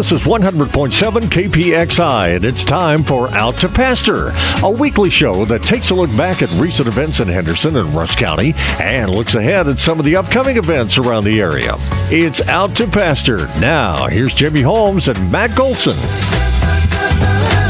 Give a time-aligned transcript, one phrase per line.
[0.00, 0.92] This is 100.7
[1.28, 6.08] KPXI, and it's time for Out to Pasture, a weekly show that takes a look
[6.16, 10.06] back at recent events in Henderson and Rusk County and looks ahead at some of
[10.06, 11.74] the upcoming events around the area.
[12.10, 13.46] It's Out to Pasture.
[13.60, 15.98] Now, here's Jamie Holmes and Matt Golson.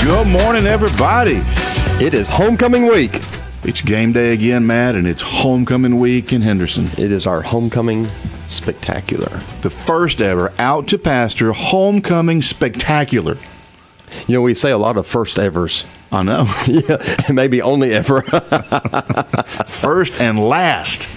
[0.05, 1.43] Good morning, everybody.
[2.01, 3.21] It is homecoming week.
[3.65, 6.91] It's game day again, Matt, and it's homecoming week in Henderson.
[6.97, 8.09] It is our homecoming
[8.51, 9.41] spectacular.
[9.63, 13.39] The first ever Out to Pasture homecoming spectacular.
[14.27, 15.85] You know, we say a lot of first evers.
[16.13, 16.53] I know.
[16.67, 18.23] yeah, maybe only ever.
[19.67, 21.09] first and last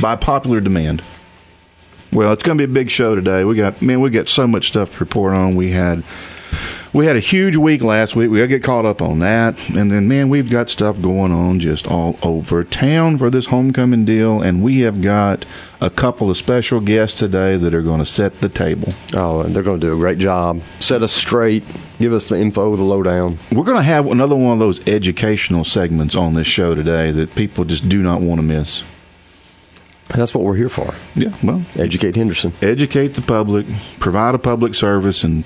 [0.00, 1.02] by popular demand.
[2.12, 3.44] Well, it's going to be a big show today.
[3.44, 5.56] We got man, we got so much stuff to report on.
[5.56, 6.04] We had
[6.94, 8.30] we had a huge week last week.
[8.30, 9.58] We got to get caught up on that.
[9.70, 14.04] And then, man, we've got stuff going on just all over town for this homecoming
[14.04, 14.40] deal.
[14.40, 15.44] And we have got
[15.80, 18.94] a couple of special guests today that are going to set the table.
[19.12, 20.62] Oh, and they're going to do a great job.
[20.78, 21.64] Set us straight,
[21.98, 23.40] give us the info, the lowdown.
[23.50, 27.34] We're going to have another one of those educational segments on this show today that
[27.34, 28.84] people just do not want to miss.
[30.08, 30.94] That's what we're here for.
[31.14, 33.66] Yeah, well, educate Henderson, educate the public,
[33.98, 35.44] provide a public service, and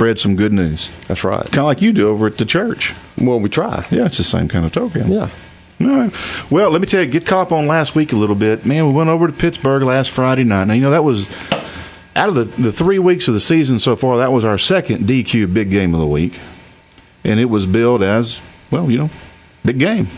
[0.00, 0.90] spread some good news.
[1.08, 1.44] That's right.
[1.44, 2.94] Kind of like you do over at the church.
[3.20, 3.86] Well, we try.
[3.90, 5.12] Yeah, it's the same kind of token.
[5.12, 5.28] Yeah.
[5.78, 6.50] All right.
[6.50, 8.64] Well, let me tell you, get caught up on last week a little bit.
[8.64, 10.68] Man, we went over to Pittsburg last Friday night.
[10.68, 11.28] Now, you know, that was
[12.16, 15.04] out of the, the three weeks of the season so far, that was our second
[15.06, 16.40] DQ big game of the week.
[17.22, 18.40] And it was billed as,
[18.70, 19.10] well, you know,
[19.66, 20.08] big game.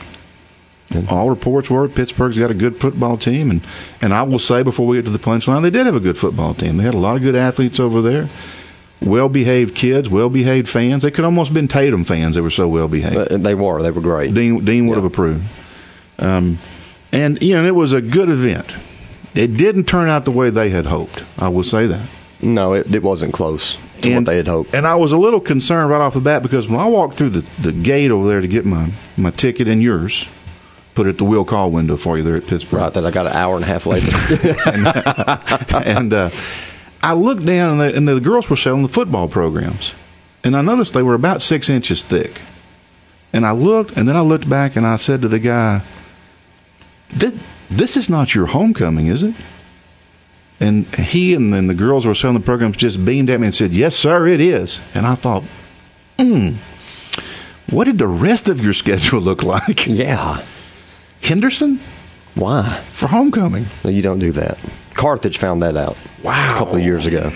[1.08, 3.62] All reports were Pittsburg's got a good football team, and
[4.00, 6.18] and I will say before we get to the punchline, they did have a good
[6.18, 6.76] football team.
[6.76, 8.28] They had a lot of good athletes over there,
[9.04, 11.02] well behaved kids, well behaved fans.
[11.02, 12.34] They could almost have been Tatum fans.
[12.34, 13.30] They were so well behaved.
[13.30, 13.82] They were.
[13.82, 14.34] They were great.
[14.34, 15.02] Dean Dean would yeah.
[15.02, 15.44] have approved.
[16.18, 16.58] Um,
[17.12, 18.74] and you know it was a good event.
[19.34, 21.24] It didn't turn out the way they had hoped.
[21.38, 22.08] I will say that.
[22.42, 24.74] No, it, it wasn't close to and, what they had hoped.
[24.74, 27.30] And I was a little concerned right off the bat because when I walked through
[27.30, 30.26] the, the gate over there to get my, my ticket and yours,
[30.94, 32.80] put it at the will call window for you there at Pittsburg.
[32.80, 34.14] Right, that I got an hour and a half later.
[34.66, 34.86] and,
[35.86, 36.30] and uh,
[37.02, 39.94] I looked down, and the, and the girls were selling the football programs.
[40.44, 42.40] And I noticed they were about six inches thick.
[43.32, 45.82] And I looked, and then I looked back, and I said to the guy,
[47.08, 47.38] this,
[47.70, 49.34] this is not your homecoming, is it?
[50.60, 53.54] And he and then the girls were selling the programs just beamed at me and
[53.54, 54.80] said, Yes, sir, it is.
[54.94, 55.42] And I thought,
[56.20, 56.52] hmm,
[57.68, 59.86] what did the rest of your schedule look like?
[59.88, 60.44] Yeah.
[61.20, 61.80] Henderson?
[62.36, 62.80] Why?
[62.92, 63.66] For homecoming.
[63.82, 64.56] No, you don't do that.
[64.94, 65.96] Carthage found that out.
[66.22, 66.54] Wow.
[66.54, 67.32] A couple of years ago.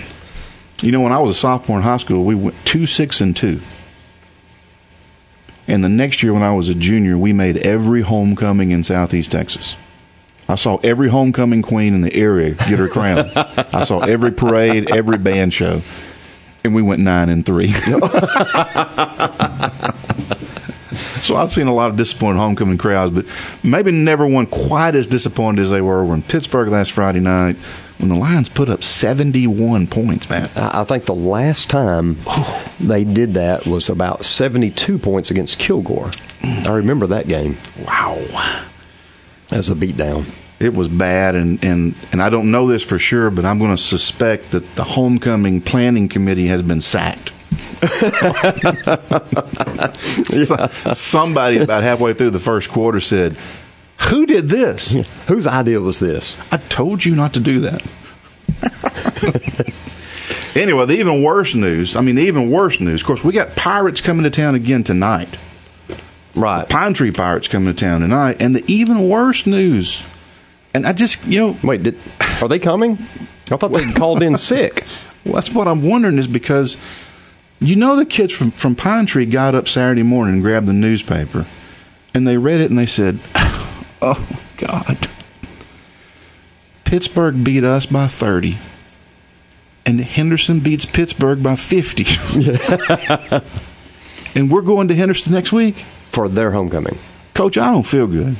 [0.81, 3.35] You know, when I was a sophomore in high school, we went two, six, and
[3.35, 3.61] two.
[5.67, 9.31] And the next year, when I was a junior, we made every homecoming in Southeast
[9.31, 9.75] Texas.
[10.47, 13.31] I saw every homecoming queen in the area get her crown.
[13.35, 15.81] I saw every parade, every band show,
[16.63, 17.67] and we went nine and three.
[21.21, 23.25] So I've seen a lot of disappointed homecoming crowds, but
[23.63, 27.57] maybe never one quite as disappointed as they were in Pittsburg last Friday night
[27.97, 30.49] when the Lions put up 71 points, man.
[30.55, 32.17] I think the last time
[32.79, 36.11] they did that was about 72 points against Kilgore.
[36.43, 37.57] I remember that game.
[37.85, 38.17] Wow.
[39.51, 40.25] As a beatdown.
[40.59, 43.75] It was bad, and, and, and I don't know this for sure, but I'm going
[43.75, 47.31] to suspect that the homecoming planning committee has been sacked.
[50.95, 53.37] Somebody about halfway through the first quarter said,
[54.09, 54.93] Who did this?
[55.27, 56.37] Whose idea was this?
[56.51, 57.83] I told you not to do that.
[60.55, 63.55] anyway, the even worse news I mean, the even worse news, of course, we got
[63.55, 65.37] Pirates coming to town again tonight.
[66.33, 66.67] Right.
[66.67, 68.37] Pine Tree Pirates coming to town tonight.
[68.39, 70.03] And the even worse news,
[70.73, 71.57] and I just, you know.
[71.63, 71.97] Wait, did,
[72.41, 72.97] are they coming?
[73.51, 74.85] I thought they called in sick.
[75.25, 76.77] Well, that's what I'm wondering is because
[77.59, 80.73] you know, the kids from, from Pine Tree got up Saturday morning and grabbed the
[80.73, 81.45] newspaper,
[82.13, 83.19] and they read it and they said,
[84.01, 85.09] "Oh God,
[86.83, 88.57] Pittsburg beat us by thirty,
[89.87, 92.05] and Henderson beats Pittsburg by 50.
[94.35, 95.77] and we're going to Henderson next week
[96.11, 96.99] for their homecoming.
[97.33, 98.35] Coach, I don't feel good.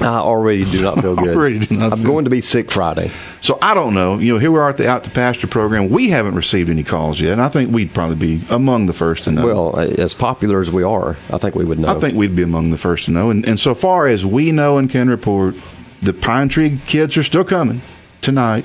[0.00, 1.36] I already do not feel good.
[1.36, 3.10] already do not I'm going to be sick Friday.
[3.40, 4.18] So I don't know.
[4.18, 5.90] You know, here we are at the Out to Pasture program.
[5.90, 9.24] We haven't received any calls yet, and I think we'd probably be among the first
[9.24, 9.46] to know.
[9.46, 11.94] Well, as popular as we are, I think we would know.
[11.94, 13.30] I think we'd be among the first to know.
[13.30, 15.54] And, and so far as we know and can report,
[16.02, 17.82] the Pine Tree kids are still coming
[18.20, 18.64] tonight,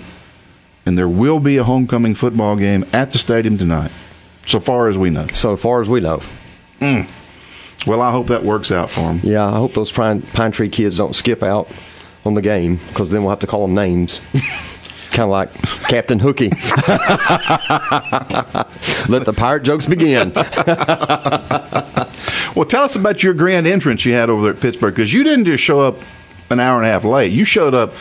[0.86, 3.92] and there will be a homecoming football game at the stadium tonight.
[4.46, 5.28] So far as we know.
[5.28, 6.22] So far as we know.
[6.80, 7.08] Mm.
[7.86, 9.20] Well, I hope that works out for them.
[9.24, 11.70] Yeah, I hope those Pine, Pine Tree kids don't skip out
[12.26, 14.20] on the game because then we'll have to call them names.
[15.12, 15.54] kind of like
[15.88, 16.50] Captain Hooky.
[19.08, 20.34] Let the pirate jokes begin.
[22.56, 25.26] Well, tell us about your grand entrance you had over there at Pittsburg because you
[25.26, 25.98] didn't just show up
[26.50, 27.34] an hour and a half late.
[27.34, 27.94] You showed up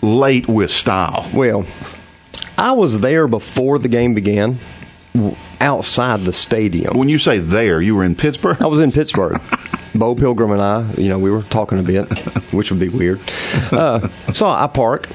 [0.00, 1.28] late with style.
[1.34, 1.66] Well,
[2.56, 4.60] I was there before the game began,
[5.60, 6.96] outside the stadium.
[6.96, 8.60] When you say there, you were in Pittsburg.
[8.60, 9.40] I was in Pittsburg.
[9.94, 12.06] Bo Pilgrim and I, you know, we were talking a bit,
[12.52, 13.20] which would be weird.
[13.72, 15.08] Uh, so I park,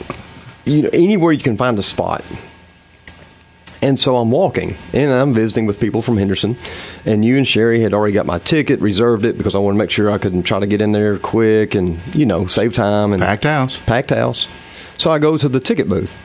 [0.65, 2.23] you know, anywhere you can find a spot.
[3.83, 6.55] And so I'm walking, and I'm visiting with people from Henderson.
[7.03, 9.79] And you and Sherry had already got my ticket, reserved it because I wanted to
[9.79, 13.11] make sure I could try to get in there quick and you know save time
[13.11, 13.81] and Packed house.
[13.81, 14.47] packed house.
[14.99, 16.15] So I go to the ticket booth.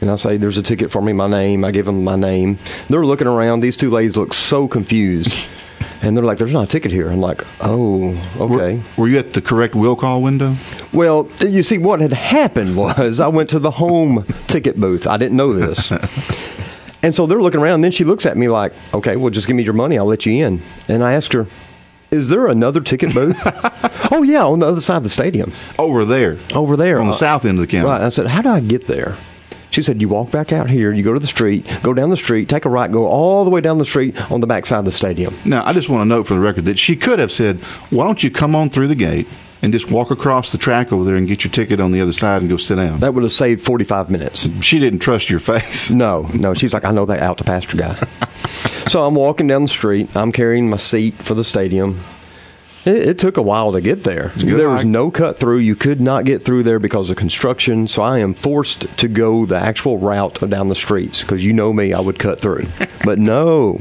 [0.00, 1.64] And I say, There's a ticket for me, my name.
[1.64, 2.58] I give them my name.
[2.88, 3.60] They're looking around.
[3.60, 5.32] These two ladies look so confused.
[6.02, 7.10] And they're like, There's not a ticket here.
[7.10, 8.80] I'm like, Oh, okay.
[8.96, 10.56] Were you at the correct will call window?
[10.94, 15.06] Well, you see, what had happened was I went to the home ticket booth.
[15.06, 15.92] I didn't know this.
[17.02, 17.76] And so they're looking around.
[17.76, 19.98] And then she looks at me like, Okay, well, just give me your money.
[19.98, 20.62] I'll let you in.
[20.88, 21.46] And I asked her,
[22.10, 23.40] Is there another ticket booth?
[24.12, 25.52] oh, yeah, on the other side of the stadium.
[25.78, 26.38] Over there.
[26.54, 26.98] Over there.
[27.00, 27.86] On the Uh, south end of the county.
[27.88, 28.02] Right.
[28.02, 29.16] I said, How do I get there?
[29.70, 32.16] She said, You walk back out here, you go to the street, go down the
[32.16, 34.80] street, take a right, go all the way down the street on the back side
[34.80, 35.36] of the stadium.
[35.44, 37.58] Now, I just want to note for the record that she could have said,
[37.90, 39.26] Why don't you come on through the gate
[39.62, 42.12] and just walk across the track over there and get your ticket on the other
[42.12, 43.00] side and go sit down?
[43.00, 44.48] That would have saved 45 minutes.
[44.60, 45.90] she didn't trust your face.
[46.00, 46.54] No, no.
[46.54, 47.94] She's like, I know that out to pasture guy.
[48.88, 50.08] so I'm walking down the street.
[50.16, 52.00] I'm carrying my seat for the stadium.
[52.84, 54.28] It, it took a while to get there.
[54.36, 55.58] There was no cut through.
[55.58, 57.86] You could not get through there because of construction.
[57.88, 61.72] So I am forced to go the actual route down the streets because you know
[61.72, 62.66] me, I would cut through.
[63.04, 63.80] but no.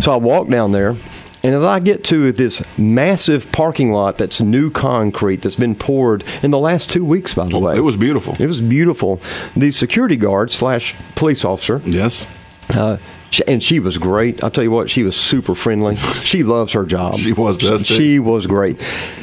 [0.00, 0.96] So I walk down there.
[1.42, 6.24] And as I get to this massive parking lot that's new concrete that's been poured
[6.42, 7.76] in the last two weeks, by the way.
[7.76, 8.34] It was beautiful.
[8.40, 9.20] It was beautiful.
[9.56, 12.26] The security guard slash police officer, Yes.
[12.74, 12.96] uh,
[13.30, 14.42] sh and she was great.
[14.42, 15.96] I'll tell you what, she was super friendly.
[16.26, 17.14] She loves her job.
[17.16, 17.78] She was, too.
[17.78, 18.80] She was great.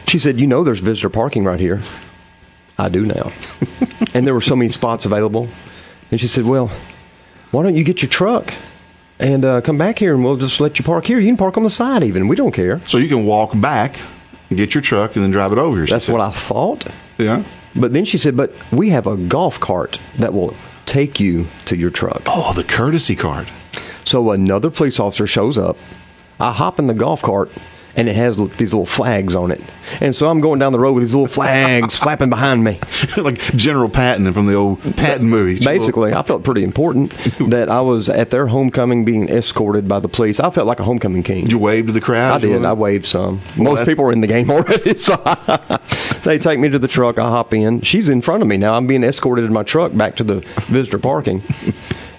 [0.08, 1.82] She said, "You know, there's visitor parking right here."
[2.78, 3.32] I do now,
[4.14, 5.48] and there were so many spots available.
[6.12, 6.72] And she said, "Well,
[7.52, 8.54] why don't you get your truck?"
[9.20, 11.20] And uh, come back here, and we'll just let you park here.
[11.20, 12.28] You can park on the side, even.
[12.28, 12.82] We don't care.
[12.88, 13.98] So you can walk back,
[14.50, 15.86] get your truck, and then drive it over here.
[15.86, 16.14] That's said.
[16.14, 16.86] what I thought.
[17.18, 17.44] Yeah.
[17.76, 20.56] But then she said, "But we have a golf cart that will
[20.86, 23.48] take you to your truck." Oh, the courtesy card.
[24.06, 25.78] So another police officer shows up.
[26.40, 27.52] I hop in the golf cart,
[27.96, 29.62] and it has these little flags on it.
[30.02, 32.80] And so I'm going down the road with these little flags flapping behind me.
[33.18, 35.64] like General Patton from the old Patton movie.
[35.64, 37.12] Basically, I felt pretty important
[37.52, 40.40] that I was at their homecoming being escorted by the police.
[40.40, 41.44] I felt like a homecoming king.
[41.44, 42.34] Did you waved to the crowd?
[42.34, 42.66] I did.
[42.66, 43.42] I waved some.
[43.58, 45.16] Well, Most people were in the game already, so
[46.24, 47.20] they take me to the truck.
[47.20, 47.82] I hop in.
[47.82, 48.74] She's in front of me now.
[48.74, 51.44] I'm being escorted in my truck back to the visitor parking,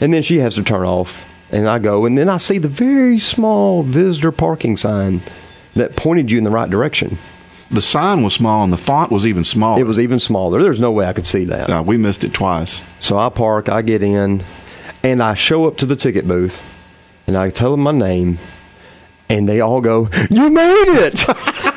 [0.00, 2.68] and then she has to turn off, and I go, and then I see the
[2.68, 5.22] very small visitor parking sign
[5.74, 7.16] that pointed you in the right direction.
[7.70, 9.80] The sign was small and the font was even smaller.
[9.80, 10.60] It was even smaller.
[10.60, 11.70] There's no way I could see that.
[11.70, 12.82] Uh, we missed it twice.
[12.98, 14.42] So I park, I get in,
[15.04, 16.60] and I show up to the ticket booth,
[17.28, 18.38] and I tell them my name,
[19.28, 21.24] and they all go, "You made it!"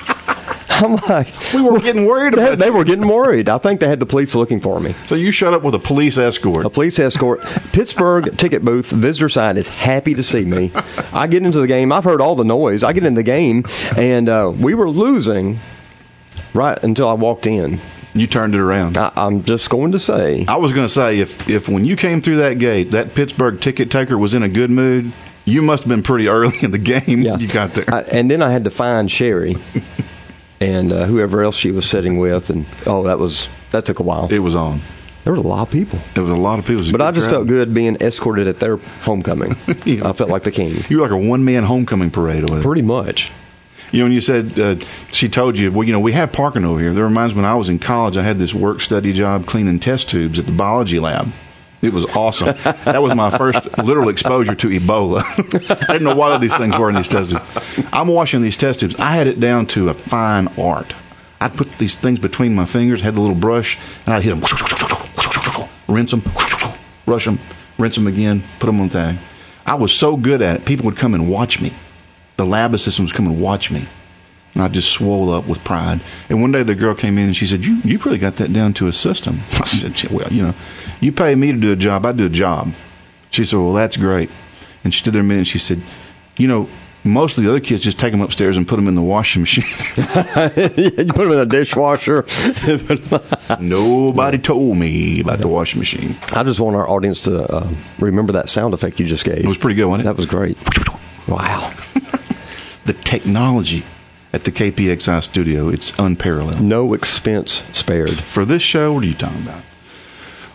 [0.83, 2.73] I'm like, We were getting worried they, about they you.
[2.73, 3.49] were getting worried.
[3.49, 4.93] I think they had the police looking for me.
[5.05, 6.65] So you showed up with a police escort.
[6.65, 7.41] A police escort.
[7.73, 10.71] Pittsburg ticket booth visitor side is happy to see me.
[11.13, 11.91] I get into the game.
[11.91, 12.83] I've heard all the noise.
[12.83, 13.65] I get in the game,
[13.97, 15.59] and uh, we were losing
[16.53, 17.79] right until I walked in.
[18.13, 18.97] You turned it around.
[18.97, 21.95] I, I'm just going to say, I was going to say if if when you
[21.95, 25.11] came through that gate, that Pittsburg ticket taker was in a good mood,
[25.45, 27.85] you must have been pretty early in the game when you got there.
[27.93, 29.55] I, and then I had to find Sherry
[30.59, 34.03] and uh, whoever else she was sitting with, and oh, that was that took a
[34.03, 34.27] while.
[34.31, 34.81] it was on.
[35.23, 36.79] there were a lot of people, There was a lot of people.
[36.79, 37.35] Was but I just crowd.
[37.37, 39.55] felt good being escorted at their homecoming.
[39.85, 40.09] Yeah.
[40.09, 43.31] I felt like the king, You were like a one man homecoming parade pretty much.
[43.91, 44.75] You know, when you said uh,
[45.13, 46.93] she told you, well, you know, we have parking over here.
[46.93, 49.79] That reminds me when I was in college, I had this work study job cleaning
[49.79, 51.31] test tubes at the biology lab.
[51.81, 52.55] It was awesome.
[52.85, 55.21] that was my first literal exposure to Ebola.
[55.89, 57.87] I didn't know what these things were in these test tubes.
[57.93, 58.95] I'm washing these test tubes.
[58.95, 60.93] I had it down to a fine art.
[61.39, 64.41] I'd put these things between my fingers, had the little brush, and I'd hit them,
[65.87, 66.23] rinse them,
[67.05, 67.37] brush them,
[67.77, 69.17] rinse them again, put them on the tag.
[69.65, 71.73] I was so good at it, people would come and watch me.
[72.37, 73.85] The lab assistants would come and watch me.
[74.53, 75.99] And I just swole up with pride.
[76.29, 78.51] And one day the girl came in and she said, you, You've really got that
[78.51, 79.41] down to a system.
[79.51, 80.53] I said, Well, you know,
[80.99, 82.73] you pay me to do a job, I do a job.
[83.29, 84.29] She said, Well, that's great.
[84.83, 85.81] And she stood there a minute and she said,
[86.37, 86.69] You know,
[87.03, 89.43] Most of the other kids just take them upstairs and put them in the washing
[89.43, 89.63] machine.
[89.95, 92.25] you put them in the dishwasher.
[93.61, 96.17] Nobody told me about the washing machine.
[96.33, 99.37] I just want our audience to uh, remember that sound effect you just gave.
[99.37, 100.09] It was pretty good, wasn't it?
[100.09, 100.57] That was great.
[101.27, 101.71] Wow.
[102.85, 103.83] the technology
[104.33, 106.61] at the KPXI studio, it's unparalleled.
[106.61, 108.11] No expense spared.
[108.11, 109.63] For this show, what are you talking about?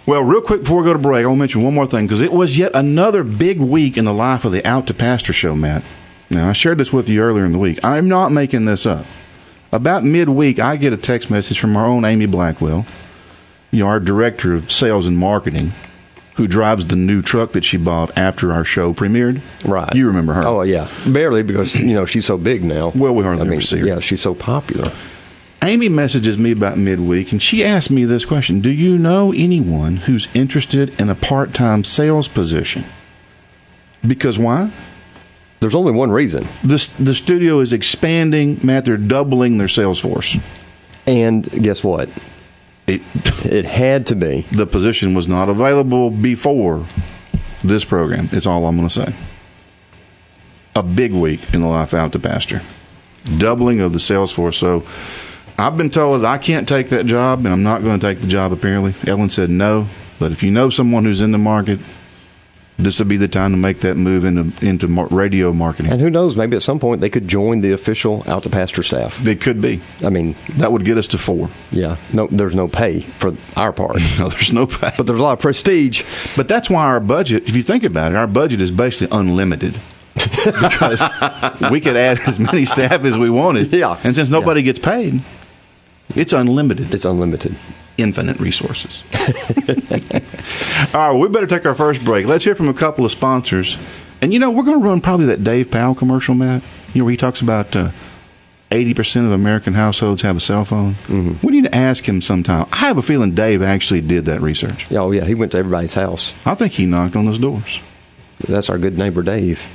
[0.04, 2.06] Well, real quick before we go to break, I want to mention one more thing
[2.06, 5.32] because it was yet another big week in the life of the Out to Pasture
[5.32, 5.84] show, Matt.
[6.28, 7.84] Now, I shared this with you earlier in the week.
[7.84, 9.06] I'm not making this up.
[9.70, 12.84] About midweek, I get a text message from our own Amy Blackwell,
[13.70, 15.72] you know, our director of sales and marketing,
[16.34, 19.40] who drives the new truck that she bought after our show premiered.
[19.64, 19.94] Right.
[19.94, 20.46] You remember her?
[20.46, 20.88] Oh, yeah.
[21.06, 22.92] Barely because, you know, she's so big now.
[22.94, 23.86] Well, we hardly I mean, ever see her.
[23.86, 24.90] Yeah, she's so popular.
[25.62, 29.96] Amy messages me about midweek and she asked me this question Do you know anyone
[29.96, 32.84] who's interested in a part time sales position?
[34.04, 34.72] Because why?
[35.60, 36.48] There's only one reason.
[36.64, 38.84] This, the studio is expanding, Matt.
[38.84, 40.36] They're doubling their sales force.
[41.06, 42.08] And guess what?
[42.94, 43.02] It,
[43.44, 44.42] It had to be.
[44.52, 46.84] the position was not available before
[47.64, 48.28] this program.
[48.32, 49.14] It's all I'm going to say.
[50.74, 52.62] A big week in the life out to pasture,
[53.38, 54.56] doubling of the sales force.
[54.56, 54.84] So
[55.58, 58.20] I've been told that I can't take that job, and I'm not going to take
[58.20, 58.52] the job.
[58.52, 59.86] Apparently, Ellen said no.
[60.18, 61.78] But if you know someone who's in the market,
[62.84, 65.92] this would be the time to make that move into into radio marketing.
[65.92, 68.82] And who knows, maybe at some point they could join the official Out to Pasture
[68.82, 69.16] staff.
[69.18, 71.50] They could be I mean, that would get us to four.
[71.70, 74.92] yeah, no, there's no pay for our part, No, there's no pay.
[74.96, 76.02] but there's a lot of prestige.
[76.36, 79.78] But that's why our budget, if you think about it, our budget is basically unlimited.
[80.14, 81.00] because
[81.70, 83.72] we could add as many staff as we wanted.
[83.72, 83.98] Yeah.
[84.04, 85.22] And since nobody gets paid,
[86.14, 87.56] it's unlimited, It's unlimited.
[87.98, 89.02] Infinite resources.
[90.94, 92.26] All right, we better take our first break.
[92.26, 93.78] Let's hear from a couple of sponsors.
[94.20, 96.62] And you know, we're going to run probably that Dave Powell commercial, Matt.
[96.94, 97.90] You know, where he talks about uh,
[98.70, 100.94] 80% of American households have a cell phone.
[101.06, 101.46] Mm-hmm.
[101.46, 102.66] We need to ask him sometime.
[102.72, 104.90] I have a feeling Dave actually did that research.
[104.92, 106.32] Oh yeah, he went to everybody's house.
[106.46, 107.80] I think he knocked on those doors.
[108.48, 109.66] That's our good neighbor Dave.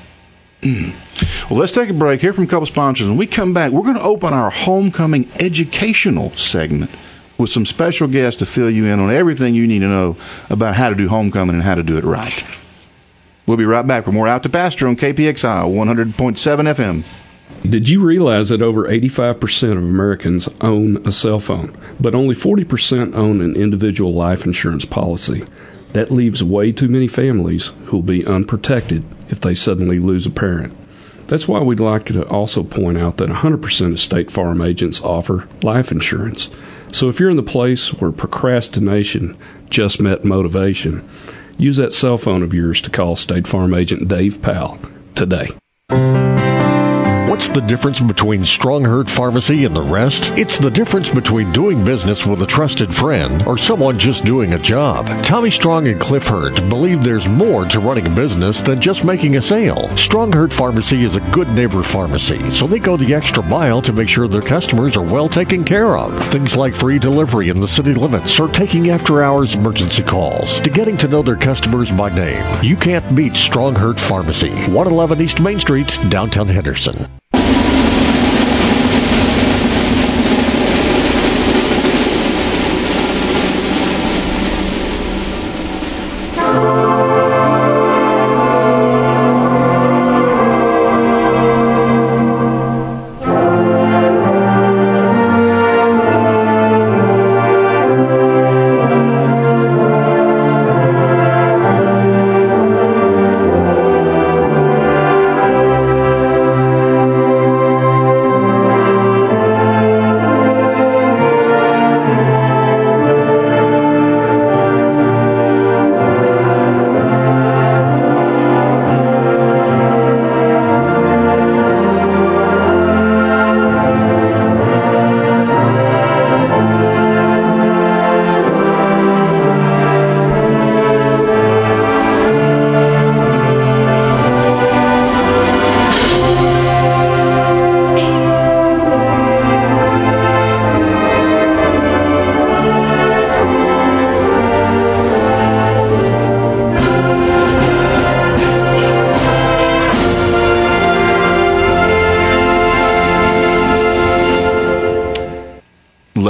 [0.64, 3.08] Well, let's take a break, hear from a couple sponsors.
[3.08, 6.92] When we come back, we're going to open our homecoming educational segment
[7.38, 10.18] with some special guests to fill you in on everything you need to know
[10.50, 12.44] about how to do homecoming and how to do it right.
[13.46, 17.04] We'll be right back with more Out to Pasture on KPXI 100.7 FM.
[17.70, 23.16] Did you realize that over 85% of Americans own a cell phone, but only 40%
[23.16, 25.46] own an individual life insurance policy?
[25.94, 30.32] That leaves way too many families who will be unprotected if they suddenly lose a
[30.32, 30.76] parent.
[31.28, 35.48] That's why we'd like to also point out that 100% of State Farm agents offer
[35.62, 36.50] life insurance.
[36.92, 39.38] So if you're in the place where procrastination
[39.70, 41.08] just met motivation,
[41.58, 44.80] use that cell phone of yours to call State Farm agent Dave Powell
[45.16, 45.50] today.
[47.38, 50.32] What's the difference between Stronghurt Pharmacy and the rest?
[50.40, 54.58] It's the difference between doing business with a trusted friend or someone just doing a
[54.58, 55.06] job.
[55.24, 59.38] Tommy Strong and Cliff Hurt believe there's more to running a business than just making
[59.38, 59.88] a sale.
[59.90, 64.10] Stronghurt Pharmacy is a good neighbor pharmacy, so they go the extra mile to make
[64.10, 66.20] sure their customers are well taken care of.
[66.32, 70.72] Things like free delivery in the city limits or taking after hours emergency calls to
[70.72, 72.44] getting to know their customers by name.
[72.64, 77.08] You can't beat Stronghurt Pharmacy, 111 East Main Street, downtown Henderson.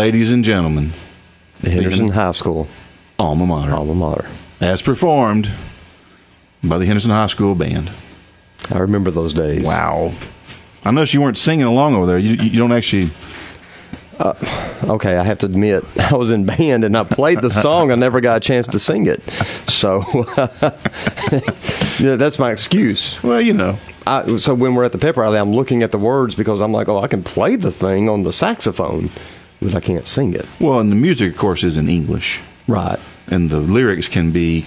[0.08, 0.94] Ladies and gentlemen,
[1.60, 2.70] The Henderson High School
[3.20, 4.26] alma mater, alma mater.
[4.62, 5.52] as performed
[6.64, 7.92] by the Henderson High School Band.
[8.72, 9.66] I remember those days.
[9.66, 10.14] Wow.
[10.86, 12.18] I noticed you weren't singing along over there.
[12.18, 13.10] You, you don't actually.
[14.18, 14.34] Uh,
[14.86, 17.92] okay, I have to admit, I was in band and I played the song.
[17.92, 19.22] I never got a chance to sing it.
[19.68, 20.06] So
[22.00, 23.22] yeah, that's my excuse.
[23.22, 23.78] Well, you know.
[24.06, 26.72] I, so when we're at the pep rally, I'm looking at the words because I'm
[26.72, 29.10] like, oh, I can play the thing on the saxophone,
[29.62, 30.46] but I can't sing it.
[30.60, 33.00] Well, and the music, of course, is in English, Right.
[33.28, 34.66] and the lyrics can be,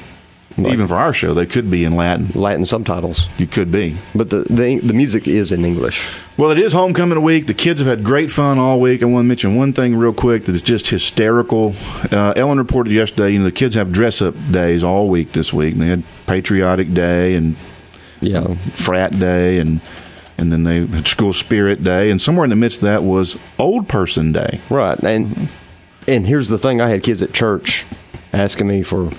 [0.59, 2.28] even for our show, they could be in Latin.
[2.35, 3.28] Latin subtitles.
[3.38, 3.97] You could be.
[4.14, 6.04] But the, the the music is in English.
[6.37, 7.47] Well, it is homecoming week.
[7.47, 9.02] The kids have had great fun all week.
[9.02, 11.75] I want to mention one thing real quick that is just hysterical.
[12.11, 15.52] Uh, Ellen reported yesterday, you know, the kids have dress up days all week this
[15.52, 15.75] week.
[15.75, 17.56] And they had Patriotic Day and
[18.20, 18.54] Yeah.
[18.75, 19.80] Frat Day and
[20.40, 22.11] and then they had School Spirit Day.
[22.11, 24.61] And somewhere in the midst of that was Old Person Day.
[24.70, 24.99] Right.
[25.02, 25.49] And
[26.09, 27.85] and here's the thing: I had kids at church
[28.32, 29.11] asking me for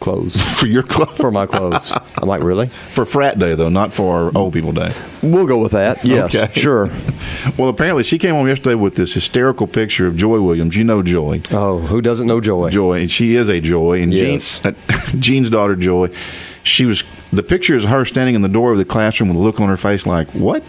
[0.00, 1.90] clothes For your clothes for my clothes.
[2.22, 2.68] I'm like, really?
[2.90, 4.92] For Frat Day, though, not for Old People Day.
[5.22, 6.04] We'll go with that.
[6.04, 6.52] Yes, Okay.
[6.58, 6.88] sure.
[7.56, 10.76] Well, apparently she came home yesterday with this hysterical picture of Joy Williams.
[10.76, 11.40] You know Joy.
[11.50, 12.68] Oh, who doesn't know joy?
[12.70, 14.02] Joy, and she is a Joy.
[14.02, 14.60] And Yes.
[14.60, 16.10] Jean, uh, Jean's daughter Joy,
[16.68, 17.04] she was.
[17.32, 19.68] The picture is her standing in the door of the classroom with a look on
[19.68, 20.62] her face like what?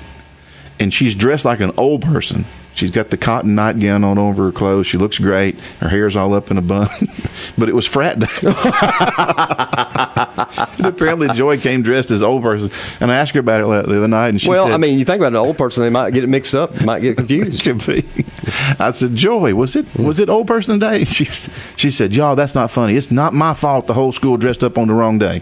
[0.80, 2.46] And she's dressed like an old person.
[2.80, 4.88] She's got the cotton nightgown on over her clothes.
[4.88, 5.60] She looks great.
[5.82, 6.88] Her hair's all up in a bun.
[7.58, 8.28] but it was frat day.
[10.88, 12.72] apparently, Joy came dressed as old person.
[13.02, 14.98] And I asked her about it the other night, and she Well, said, I mean,
[14.98, 17.68] you think about an old person, they might get it mixed up, might get confused.
[18.80, 21.04] I said, Joy, was it was it old person day?
[21.04, 22.96] She she said, Y'all, that's not funny.
[22.96, 25.42] It's not my fault the whole school dressed up on the wrong day.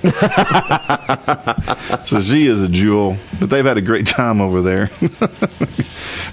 [2.03, 4.89] so she is a jewel, but they've had a great time over there.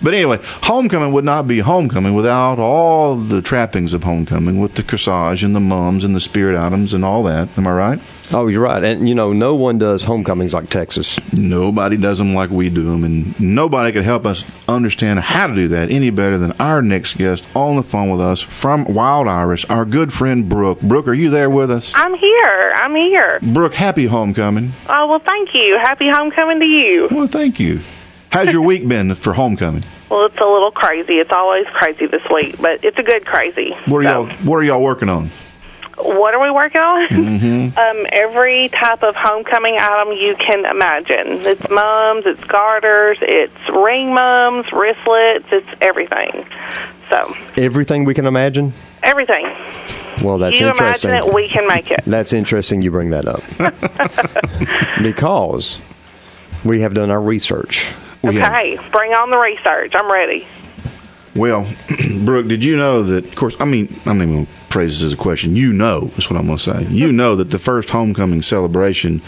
[0.03, 4.83] But anyway, homecoming would not be homecoming without all the trappings of homecoming, with the
[4.83, 7.49] corsage and the mums and the spirit items and all that.
[7.57, 8.01] Am I right?
[8.33, 8.83] Oh, you're right.
[8.83, 11.19] And, you know, no one does homecomings like Texas.
[11.35, 15.55] Nobody does them like we do them, and nobody could help us understand how to
[15.55, 19.29] do that any better than our next guest on the phone with us from Wild
[19.29, 20.81] Iris, our good friend Brooke.
[20.81, 21.93] Brooke, are you there with us?
[21.95, 22.73] I'm here.
[22.77, 23.39] I'm here.
[23.43, 24.73] Brooke, happy homecoming.
[24.89, 25.79] Oh, well, thank you.
[25.79, 27.09] Happy homecoming to you.
[27.11, 27.81] Well, thank you.
[28.35, 29.85] How's your week been for homecoming?
[30.11, 31.21] Well, it's a little crazy.
[31.21, 33.71] It's always crazy this week, but it's a good crazy.
[33.87, 35.31] What are So, y'all What are y'all working on?
[35.99, 37.09] What are we working on?
[37.11, 37.79] Mm-hmm.
[38.01, 41.47] um, every type of homecoming item you can imagine.
[41.47, 46.45] It's mums, it's garters, it's ring mums, wristlets, it's everything.
[47.11, 48.73] So, Everything we can imagine?
[49.05, 49.45] everything.
[50.25, 51.11] Well, that's you interesting.
[51.11, 52.03] imagine it, we can make it.
[52.05, 53.45] That's interesting you bring that up.
[55.05, 55.79] because
[56.65, 57.95] we have done our research.
[58.25, 59.93] We have- Okay, bring on the research.
[59.95, 60.47] I'm ready.
[61.35, 61.67] Well,
[62.25, 63.25] Brooke, did you know that?
[63.27, 65.57] Of course, I mean, I'm not even going to phrase this as a question.
[65.57, 66.87] You know, is what I'm going to say.
[66.91, 69.21] You know that the first homecoming celebration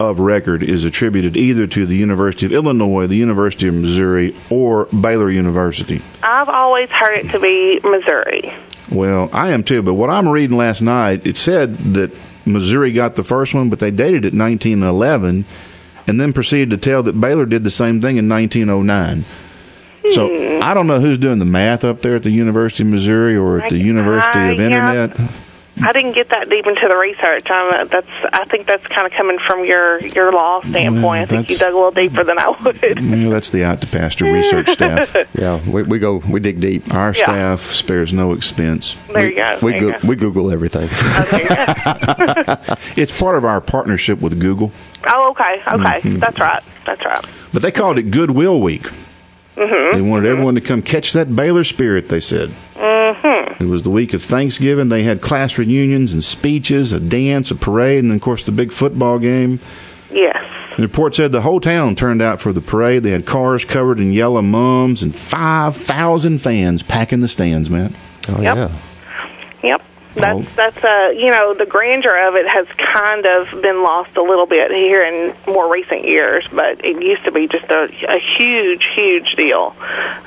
[0.00, 4.86] of record is attributed either to the University of Illinois, the University of Missouri, or
[4.86, 6.02] Baylor University.
[6.24, 8.52] I've always heard it to be Missouri.
[8.90, 12.10] Well, I am too, but what I'm reading last night, it said that
[12.44, 15.44] Missouri got the first one, but they dated it 1911,
[16.06, 19.24] and then proceeded to tell that Baylor did the same thing in 1909.
[20.12, 23.36] So I don't know who's doing the math up there at the University of Missouri
[23.36, 25.04] or at the I- University of I- yeah.
[25.06, 25.30] Internet.
[25.82, 27.48] I didn't get that deep into the research.
[27.50, 31.22] Um, that's I think that's kind of coming from your your law standpoint.
[31.22, 32.82] I think you dug a little deeper than I would.
[33.22, 35.16] Well, that's the out to pasture research staff.
[35.34, 36.92] Yeah, we, we go, we dig deep.
[36.92, 37.24] Our Yeah.
[37.24, 38.96] staff spares no expense.
[39.12, 39.58] There you go.
[39.62, 40.08] We, there you go, go.
[40.08, 40.90] we Google everything.
[41.32, 42.56] Okay.
[43.00, 44.72] It's part of our partnership with Google,
[45.42, 46.00] okay, okay.
[46.08, 46.18] Mm-hmm.
[46.18, 46.62] That's right.
[46.86, 47.26] That's right.
[47.52, 48.88] but they called it Goodwill Week.
[49.56, 49.96] Mm-hmm.
[49.96, 52.08] They wanted everyone to come catch that Baylor spirit.
[52.08, 52.50] They said.
[52.74, 53.62] Mm-hmm.
[53.62, 54.88] It was the week of Thanksgiving.
[54.88, 58.72] They had class reunions and speeches, a dance, a parade, and of course the big
[58.72, 59.60] football game.
[60.10, 60.36] Yes.
[60.76, 63.02] The report said the whole town turned out for the parade.
[63.02, 67.94] They had cars covered in yellow mums and 5,000 fans packing the stands, man.
[68.30, 68.56] Oh, Yep.
[68.56, 68.70] yeah.
[69.62, 69.82] Yep.
[70.14, 74.22] That's that's uh you know the grandeur of it has kind of been lost a
[74.22, 78.18] little bit here in more recent years, but it used to be just a, a
[78.38, 79.74] huge huge deal.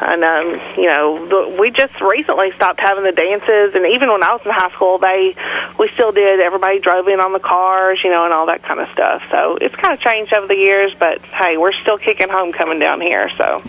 [0.02, 4.24] And um, you know the, we just recently stopped having the dances, and even when
[4.24, 5.36] I was in high school, they
[5.78, 6.40] we still did.
[6.40, 9.22] Everybody drove in on the cars, you know, and all that kind of stuff.
[9.32, 13.02] So it's kind of changed over the years, but hey, we're still kicking homecoming down
[13.02, 13.30] here.
[13.38, 13.62] So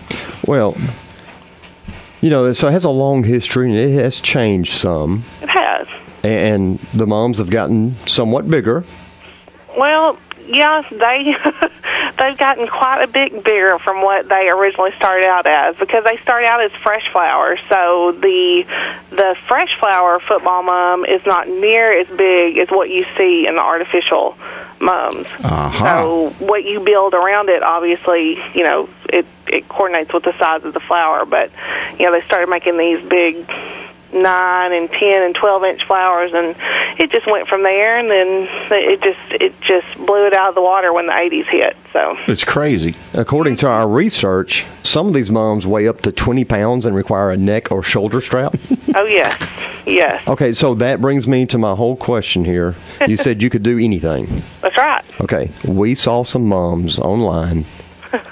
[0.47, 0.77] Well,
[2.21, 5.25] you know, so it has a long history and it has changed some.
[5.43, 5.87] it has.
[6.27, 8.85] And the moms have gotten somewhat bigger.
[9.79, 11.37] Well, yes, they
[12.19, 16.17] they've gotten quite a bit bigger from what they originally started out as because they
[16.19, 17.61] start out as fresh flowers.
[17.69, 18.65] So the
[19.11, 23.55] the fresh flower football mom is not near as big as what you see in
[23.55, 24.37] the artificial
[24.81, 25.27] mums.
[25.45, 25.85] Uh-huh.
[25.85, 30.65] So what you build around it, obviously, you know, it it coordinates with the size
[30.65, 31.25] of the flower.
[31.25, 31.51] But
[31.99, 33.47] you know, they started making these big
[34.23, 36.57] nine and ten and twelve inch flowers, and
[37.01, 37.99] it just went from there.
[37.99, 41.47] And then it just it just blew it out of the water when the '80s
[41.47, 41.77] hit.
[41.93, 42.95] So It's crazy.
[43.15, 47.31] According to our research, some of these mums weigh up to 20 pounds and require
[47.31, 48.55] a neck or shoulder strap.
[48.95, 49.37] oh yes,
[49.87, 52.75] yes, okay, so that brings me to my whole question here.
[53.07, 54.43] You said you could do anything.
[54.61, 55.05] that's right.
[55.21, 57.65] Okay, we saw some mums online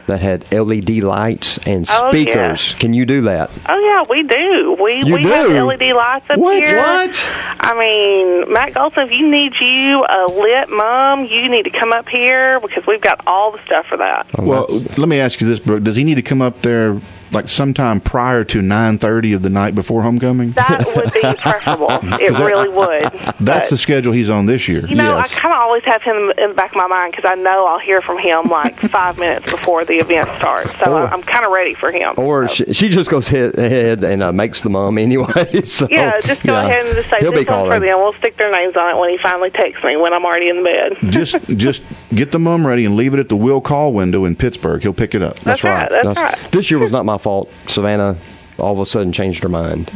[0.07, 2.73] that had LED lights and Oh, speakers.
[2.73, 2.79] yeah.
[2.79, 3.51] Can you do that?
[3.69, 4.77] Oh yeah, we do.
[4.83, 5.51] We You we have?
[5.67, 6.63] LED lights up What?
[6.67, 6.77] here.
[6.79, 7.25] What?
[7.61, 11.93] I mean, Matt Golson, if you need you a lit mom, you need to come
[11.93, 14.27] up here because we've got all the stuff for that.
[14.39, 14.67] Oh, Well,
[14.97, 15.83] let me ask you this, Brooke.
[15.83, 17.01] Does he need to come up there
[17.35, 20.53] like sometime prior to nine thirty of the night before homecoming?
[20.53, 21.91] That would be preferable.
[21.91, 23.35] It that- really would.
[23.41, 24.87] That's the schedule he's on this year.
[24.87, 25.35] you know, Yes.
[25.37, 27.67] I kind of always have him in the back of my mind because I know
[27.67, 30.71] I'll hear from him like five minutes before the event starts.
[30.79, 32.15] So Or- I'm kind of ready for him.
[32.17, 32.55] or So.
[32.67, 35.63] she, she just goes ahead and uh, makes the mom anyway.
[35.75, 36.69] So, yeah, just go yeah.
[36.69, 37.99] ahead and just say He'll this be one's for them.
[37.99, 40.63] We'll stick their names on it when he finally texts me when I'm already in
[40.63, 41.13] the bed.
[41.13, 41.83] just just
[42.15, 44.83] get the mom ready and leave it at the will call window in Pittsburg.
[44.83, 45.41] He'll pick it up.
[45.41, 46.39] That's right, that's right.
[46.53, 47.51] This year was not my fault.
[47.67, 48.17] Savannah
[48.59, 49.91] all of a sudden changed her mind.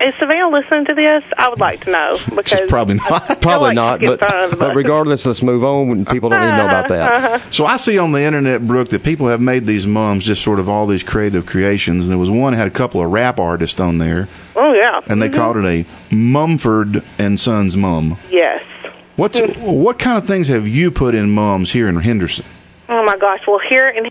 [0.00, 1.24] Is Savannah listening to this?
[1.36, 3.40] I would like to know because probably not.
[3.42, 6.04] Probably like not, but, getting thrown under the but regardless, let's move on.
[6.06, 7.24] People don't even know about that.
[7.24, 7.38] Uh-huh.
[7.50, 10.58] So I see on the internet, Brooke, that people have made these mums just sort
[10.58, 13.80] of all these creative creations, and there was one had a couple of rap artists
[13.80, 15.38] on there, Oh yeah, and they mm-hmm.
[15.38, 18.16] called it a Mumford and Sons mum.
[18.30, 18.62] yes.
[19.16, 22.46] What's what kind of things have you put in mums here in Henderson?
[22.88, 23.40] Oh my gosh!
[23.46, 24.10] Well, here in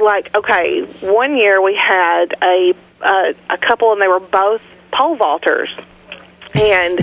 [0.00, 4.62] like okay, one year we had a uh, a couple, and they were both
[4.92, 5.68] pole vaulters,
[6.54, 6.98] and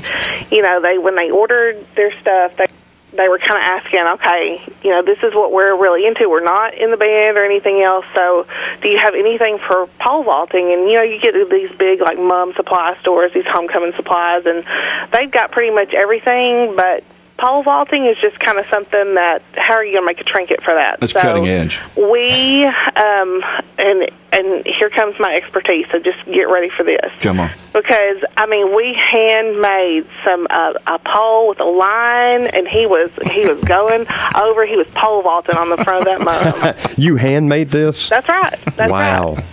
[0.51, 2.67] you know they when they ordered their stuff, they
[3.15, 6.29] they were kind of asking, okay, you know, this is what we're really into.
[6.29, 8.45] We're not in the band or anything else, so
[8.81, 10.71] do you have anything for pole vaulting?
[10.73, 14.65] And you know, you get these big like mom supply stores, these homecoming supplies, and
[15.11, 17.03] they've got pretty much everything, but
[17.37, 20.23] pole vaulting is just kind of something that how are you going to make a
[20.23, 20.99] trinket for that?
[20.99, 21.79] That's So cutting edge.
[21.95, 23.43] We um,
[23.77, 25.85] and and here comes my expertise.
[25.91, 27.49] So just get ready for this Come on.
[27.73, 33.11] because I mean we handmade some uh, a pole with a line, and he was
[33.31, 34.65] he was going over.
[34.65, 36.75] He was pole vaulting on the front of that mom.
[36.97, 38.09] You handmade this?
[38.09, 38.57] That's right.
[38.75, 39.35] That's wow.
[39.35, 39.43] right.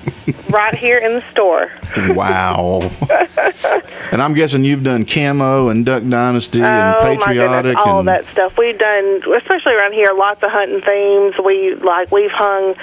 [0.50, 1.72] Right here in the store.
[2.14, 2.80] Wow.
[4.12, 8.08] and I'm guessing you've done camo and Duck Dynasty and oh Patriotic goodness, all and
[8.08, 8.56] that stuff.
[8.56, 11.34] We've done, especially around here, lots of hunting themes.
[11.44, 12.74] We like we've hung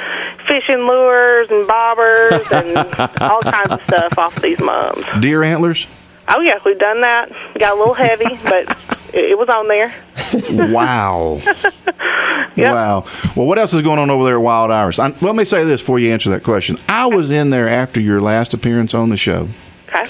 [0.47, 1.65] fishing lures and
[1.97, 2.78] and
[3.21, 5.04] all kinds of stuff off these mums.
[5.21, 5.88] deer antlers.
[6.28, 7.32] Oh yeah, we've done that.
[7.58, 8.69] Got a little heavy, but
[9.13, 9.93] it, it was on there.
[10.71, 11.41] Wow.
[12.56, 12.73] Yep.
[12.73, 13.06] Wow.
[13.38, 14.99] Well, what else is going on over there at Wild Iris?
[14.99, 16.78] I, let me say this before you answer that question.
[16.89, 19.47] I was in there after your last appearance on the show,
[19.88, 20.04] Okay.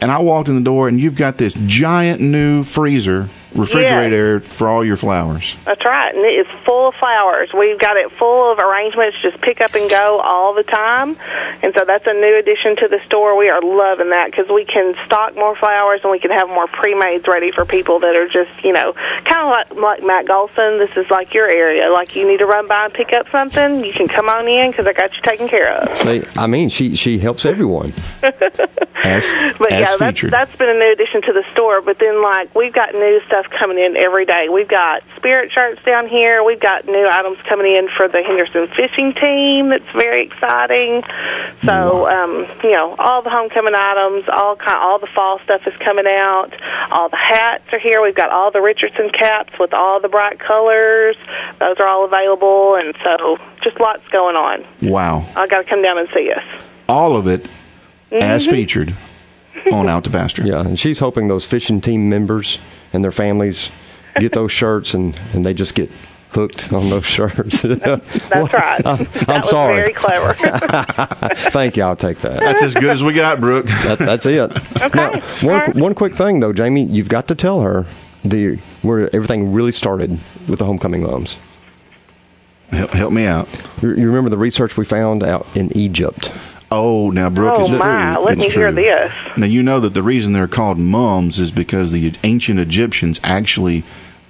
[0.00, 4.68] and I walked in the door, and you've got this giant new freezer refrigerator for
[4.68, 5.56] all your flowers.
[5.64, 7.50] That's right, and it is full of flowers.
[7.56, 11.16] We've got it full of arrangements, just pick up and go all the time.
[11.62, 13.36] And so that's a new addition to the store.
[13.36, 16.66] We are loving that because we can stock more flowers and we can have more
[16.68, 18.92] pre-mades ready for people that are just, you know,
[19.24, 20.78] kind of like, like Matt Golson.
[20.78, 21.90] This is like your area.
[21.90, 24.70] Like you need to run by and pick up something, you can come on in
[24.70, 25.96] because I got you taken care of.
[25.98, 27.92] See, I mean, she she helps everyone.
[29.04, 29.24] As,
[29.58, 31.80] But as yeah, that's, that's been a new addition to the store.
[31.80, 34.48] But then, like, we've got new stuff coming in every day.
[34.48, 36.42] We've got spirit shirts down here.
[36.44, 39.68] We've got new items coming in for the Henderson fishing team.
[39.70, 41.02] That's very exciting.
[41.64, 45.74] So, um, you know, all the homecoming items, all kind, all the fall stuff is
[45.84, 46.50] coming out.
[46.90, 48.00] All the hats are here.
[48.02, 51.16] We've got all the Richardson caps with all the bright colors.
[51.60, 54.64] Those are all available, and so just lots going on.
[54.82, 55.26] wow.
[55.36, 56.44] I got to come down and see us.
[56.88, 57.46] All of it
[58.10, 58.50] as Mm-hmm.
[58.50, 58.94] featured
[59.72, 60.42] on Out to Pasture.
[60.46, 62.58] Yeah, and she's hoping those fishing team members
[62.92, 63.70] and their families
[64.18, 65.90] get those shirts and, and they just get
[66.30, 67.62] hooked on those shirts.
[67.62, 68.86] That's right.
[68.86, 69.76] I'm that was sorry.
[69.76, 70.34] very clever.
[71.50, 71.82] Thank you.
[71.82, 72.40] I'll take that.
[72.40, 73.66] That's as good as we got, Brooke.
[73.66, 74.52] That, that's it.
[74.82, 74.88] Okay.
[74.94, 75.74] Now, one right.
[75.74, 77.86] one quick thing though, Jamie, you've got to tell her
[78.24, 81.36] the where everything really started with the homecoming moms.
[82.70, 83.48] help, help me out.
[83.80, 86.32] You, you remember the research we found out in Egypt?
[86.70, 87.78] Oh, now Brooke, Oh, it's true.
[87.78, 88.18] my.
[88.18, 89.12] Let It's me hear this.
[89.36, 93.84] Now you know that the reason they're called mums is because the ancient Egyptians actually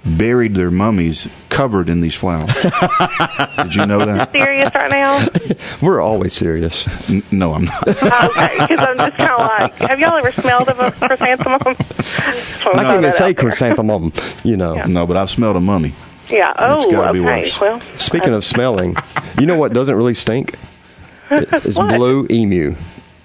[0.05, 2.53] buried their mummies covered in these flowers.
[3.57, 4.31] Did you know that?
[4.31, 5.27] Serious right now?
[5.81, 6.87] We're always serious.
[7.09, 7.85] N- no, I'm not.
[7.89, 11.59] okay, because I'm just kind of like, have y'all ever smelled of a chrysanthemum?
[11.75, 14.13] Just wanna I throw can't even say chrysanthemum.
[14.45, 14.85] You know.
[14.85, 15.93] No, but I've smelled a mummy.
[16.29, 16.51] Yeah.
[16.51, 17.41] It's Oh, gotta be okay.
[17.41, 17.59] worse.
[17.59, 18.95] Well, Speaking uh, of smelling,
[19.37, 20.55] you know what doesn't really stink?
[21.31, 21.95] It's What?
[21.95, 22.75] Blue Emu.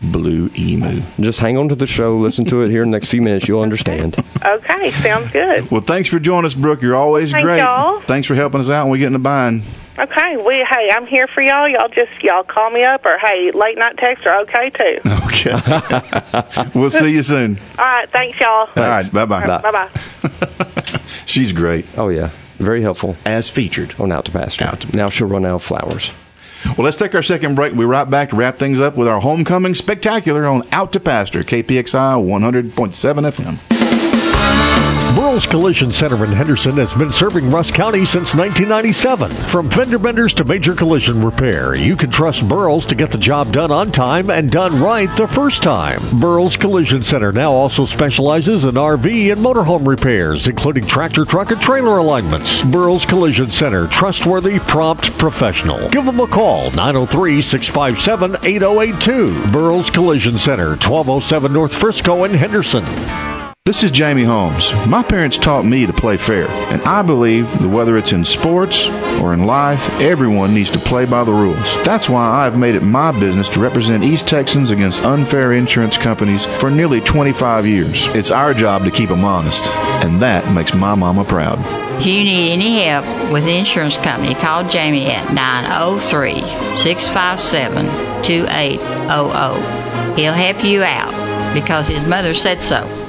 [0.03, 1.01] Blue Emu.
[1.21, 3.49] Just hang on to the show, listen to it here in the next few minutes.
[3.49, 4.17] You'll understand.
[4.45, 5.71] Okay, sounds good.
[5.71, 6.83] Well, thanks for joining us, Brooke.
[6.83, 7.59] You're always Thank great.
[7.61, 8.01] y'all.
[8.01, 9.62] Thanks for helping us out when we get in the bind.
[9.99, 11.69] Okay, we hey, I'm here for y'all.
[11.69, 15.01] Y'all just y'all call me up or hey, late night texts are okay too.
[15.35, 16.71] Okay.
[16.75, 17.59] we'll see you soon.
[17.79, 18.69] All right, thanks y'all.
[18.77, 19.11] All right.
[19.12, 19.47] Bye bye.
[19.47, 19.88] Bye bye.
[21.27, 21.85] She's great.
[21.99, 22.31] Oh, yeah.
[22.59, 23.95] Very helpful As featured.
[23.99, 24.64] on Out to Pasture.
[24.64, 26.12] Out to now she'll run out of flowers.
[26.66, 27.72] Well, let's take our second break.
[27.72, 31.00] We'll be right back to wrap things up with our homecoming spectacular on Out to
[31.00, 33.84] Pasture, KPXI 100.7 FM.
[35.14, 39.31] Burroughs Collision Center in Henderson has been serving Rusk County since 1997.
[39.31, 43.53] From fender benders to major collision repair, you can trust Burroughs to get the job
[43.53, 46.00] done on time and done right the first time.
[46.18, 51.61] Burroughs Collision Center now also specializes in RV and motorhome repairs, including tractor, truck, and
[51.61, 52.64] trailer alignments.
[52.64, 55.88] Burroughs Collision Center, trustworthy, prompt, professional.
[55.90, 59.53] Give them a call, 903 657 8082.
[59.53, 62.85] Burroughs Collision Center, 1207 North Frisco in Henderson.
[63.66, 64.70] This is Jamie Holmes.
[64.87, 68.87] My parents taught me to play fair, and I believe that whether it's in sports
[69.22, 71.83] or in life, everyone needs to play by the rules.
[71.83, 76.44] That's why I've made it my business to represent East Texans against unfair insurance companies
[76.61, 78.07] for nearly 25 years.
[78.09, 79.64] It's our job to keep them honest,
[80.05, 81.59] and that makes my mama proud.
[81.98, 86.42] If you need any help with the insurance company, call Jamie at 903
[86.77, 87.87] 657
[88.22, 90.18] 2800.
[90.18, 93.04] He'll help you out because his mother said so.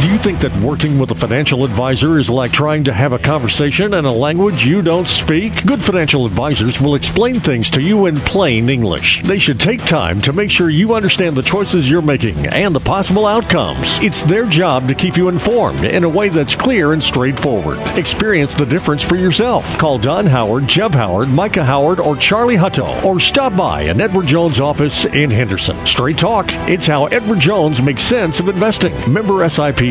[0.00, 3.18] Do you think that working with a financial advisor is like trying to have a
[3.18, 5.66] conversation in a language you don't speak?
[5.66, 9.22] Good financial advisors will explain things to you in plain English.
[9.24, 12.80] They should take time to make sure you understand the choices you're making and the
[12.80, 14.02] possible outcomes.
[14.02, 17.78] It's their job to keep you informed in a way that's clear and straightforward.
[17.98, 19.76] Experience the difference for yourself.
[19.76, 24.28] Call Don Howard, Jeb Howard, Micah Howard, or Charlie Hutto, or stop by an Edward
[24.28, 25.84] Jones office in Henderson.
[25.84, 26.46] Straight talk.
[26.70, 28.94] It's how Edward Jones makes sense of investing.
[29.12, 29.89] Member SIPC.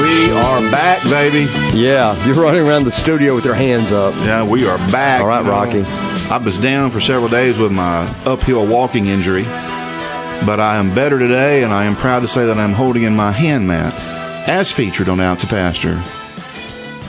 [0.00, 1.46] We are back, baby.
[1.76, 4.14] Yeah, you're running around the studio with your hands up.
[4.24, 5.20] Yeah, we are back.
[5.20, 5.82] All right, You know, Rocky.
[6.30, 9.44] I was down for several days with my uphill walking injury,
[10.46, 13.14] but I am better today, and I am proud to say that I'm holding in
[13.14, 13.94] my hand Matt,
[14.48, 16.02] as featured on Out to Pasture,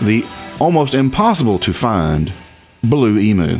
[0.02, 0.26] the
[0.60, 2.34] almost impossible to find
[2.84, 3.60] blue emu.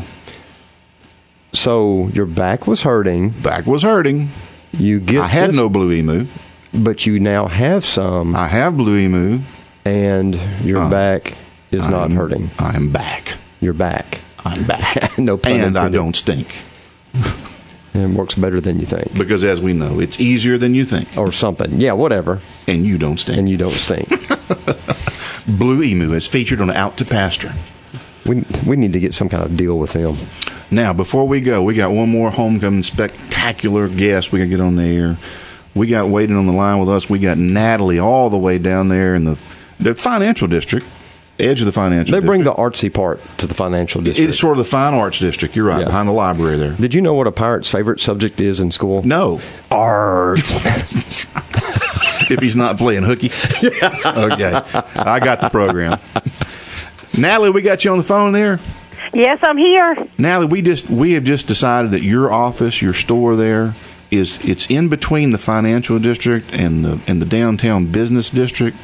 [1.54, 3.30] So your back was hurting.
[3.30, 4.30] Back was hurting.
[4.74, 6.28] You get I had this, no blue emu.
[6.74, 9.40] but you now have some, I have blue emu.
[9.86, 11.36] and your Uh, back
[11.72, 12.52] is not I'm- hurting.
[12.60, 13.36] I am back.
[13.62, 15.18] Your back, I'm back.
[15.18, 16.48] No pun And I don't stink.
[17.94, 21.08] And works better than you think, Because as we know, it's easier than you think.
[21.18, 21.80] or something.
[21.82, 22.40] Yeah, whatever.
[22.68, 23.38] And you don't stink.
[23.40, 24.08] And you don't stink.
[25.48, 27.54] Blue Emu is featured on Out to Pasture.
[28.26, 30.18] we we need to get some kind of deal with them.
[30.72, 34.62] Now, before we go, we got one more homecoming spectacular guest we got to get
[34.62, 35.18] on the air.
[35.74, 37.10] We got waiting on the line with us.
[37.10, 39.42] We got Natalie all the way down there in the,
[39.80, 40.86] the financial district,
[41.42, 44.30] edge of the financial They bring the artsy part to the financial district.
[44.30, 45.56] It's sort of the fine arts district.
[45.56, 45.86] You're right, Yeah.
[45.86, 46.72] behind the library there.
[46.72, 49.04] Did you know what a pirate's favorite subject is in school?
[49.04, 50.40] No, Art.
[52.32, 53.28] if he's not playing hooky.
[54.06, 54.54] okay,
[54.96, 56.00] I got the program.
[57.18, 58.60] Natalie, we got you on the phone there.
[59.14, 60.08] Yes, I'm here.
[60.18, 63.74] Natalie, we just we have just decided that your office, your store there
[64.12, 68.78] is it's in between the financial district and the and the downtown business district.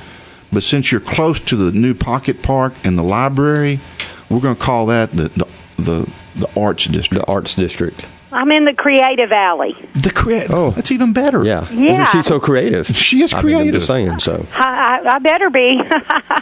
[0.56, 3.82] But since you're close to the new pocket park and the library,
[4.30, 7.26] we're going to call that the the the, the arts district.
[7.26, 8.06] the arts district.
[8.36, 9.76] I'm in the Creative Alley.
[9.96, 10.52] The creative.
[10.54, 10.72] Oh.
[10.72, 11.44] that's even better.
[11.44, 11.70] Yeah.
[11.72, 12.06] Yeah.
[12.12, 12.86] She's so creative.
[12.88, 13.74] She is I mean, I'm creative.
[13.82, 14.46] just saying so.
[14.54, 15.82] I, I, I better be.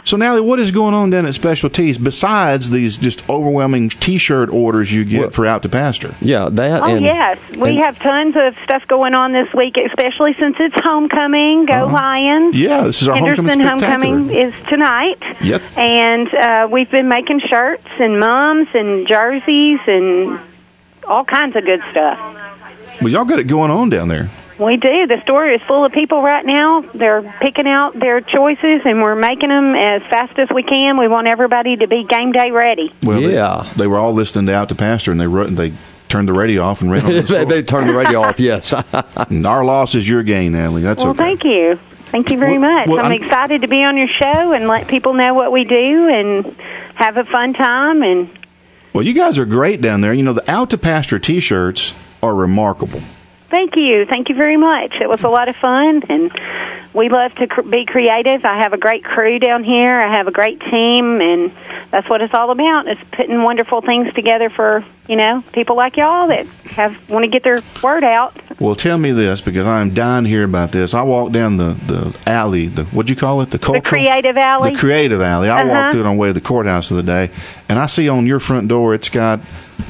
[0.04, 4.50] So Natalie, what is going on down at Special T's besides these just overwhelming T-shirt
[4.50, 6.14] orders you get Well- for out to pasture?
[6.20, 9.78] Yeah, that oh and yes, we and- have tons of stuff going on this week,
[9.78, 11.64] especially since it's homecoming.
[11.64, 12.54] Go Lions!
[12.54, 15.22] Yeah, this is our Henderson homecoming homecoming is tonight.
[15.42, 15.62] Yep.
[15.78, 20.38] And uh, we've been making shirts and mums and jerseys and
[21.06, 22.18] all kinds of good stuff.
[23.00, 24.30] Well, y'all got it going on down there.
[24.58, 25.08] We do.
[25.08, 26.82] The store is full of people right now.
[26.94, 30.96] They're picking out their choices, and we're making them as fast as we can.
[30.96, 32.92] We want everybody to be game day ready.
[33.02, 33.68] Well, they- Yeah.
[33.76, 35.72] they, were all listening to out to pasture, and they wrote, they
[36.08, 38.38] turned the radio off and ran on the they, they turned the radio off.
[38.38, 38.72] Yes.
[39.28, 40.82] And our loss is your gain, Natalie.
[40.82, 41.18] That's Well, okay.
[41.24, 41.78] thank you.
[42.06, 42.86] Thank you very Well- much.
[42.88, 45.64] well, I'm, I'm- excited to be on your show and let people know what we
[45.64, 46.54] do and
[46.94, 48.30] have a fun time and
[48.94, 50.14] Well, you guys are great down there.
[50.14, 53.00] You know, the Out to Pasture T-shirts are remarkable.
[53.50, 54.06] Thank you.
[54.06, 54.92] Thank you very much.
[55.00, 56.30] It was a lot of fun, and
[56.94, 58.44] we love to cr- be creative.
[58.44, 60.00] I have a great crew down here.
[60.00, 61.50] I have a great team, and
[61.90, 62.88] that's what it's all about.
[62.88, 67.28] Is putting wonderful things together for you know people like y'all that have want to
[67.28, 68.36] get their word out.
[68.60, 70.94] Well, tell me this because I'm dying to hear about this.
[70.94, 73.50] I walked down the, the alley, the what'd you call it?
[73.50, 74.72] The cultural, creative alley?
[74.72, 75.48] The creative alley.
[75.48, 75.70] I Uh-huh.
[75.70, 77.34] walked through it on the way to the courthouse of the other day,
[77.68, 79.40] and I see on your front door it's got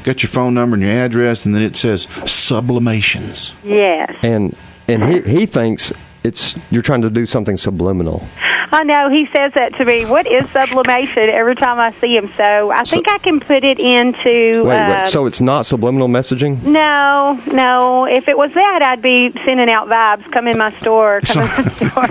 [0.02, 3.52] got your phone number and your address, and then it says sublimations.
[3.64, 4.56] Yes, And
[4.88, 8.26] and he he thinks it's you're trying to do something subliminal.
[8.72, 9.10] I know.
[9.10, 10.04] He says that to me.
[10.04, 11.28] What is sublimation?
[11.28, 14.64] Every time I see him, so I think I can put it into.
[14.64, 15.08] Wait, um, wait.
[15.08, 16.62] So it's not subliminal messaging?
[16.62, 18.06] No, no.
[18.06, 20.30] If it was that, I'd be sending out vibes.
[20.32, 21.20] Come in my store.
[21.22, 22.06] Come in my store.